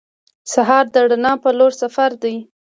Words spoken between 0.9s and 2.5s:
د رڼا په لور سفر دی.